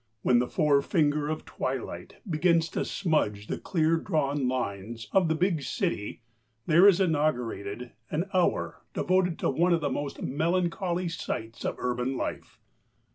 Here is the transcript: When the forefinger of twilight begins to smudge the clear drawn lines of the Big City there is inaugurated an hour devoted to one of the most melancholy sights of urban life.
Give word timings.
When 0.23 0.39
the 0.39 0.47
forefinger 0.47 1.29
of 1.29 1.45
twilight 1.45 2.15
begins 2.27 2.69
to 2.69 2.83
smudge 2.85 3.45
the 3.45 3.59
clear 3.59 3.97
drawn 3.97 4.47
lines 4.47 5.07
of 5.11 5.27
the 5.27 5.35
Big 5.35 5.61
City 5.61 6.23
there 6.65 6.87
is 6.87 6.99
inaugurated 6.99 7.91
an 8.09 8.25
hour 8.33 8.81
devoted 8.95 9.37
to 9.37 9.51
one 9.51 9.73
of 9.73 9.81
the 9.81 9.91
most 9.91 10.19
melancholy 10.23 11.07
sights 11.07 11.63
of 11.63 11.75
urban 11.77 12.17
life. 12.17 12.57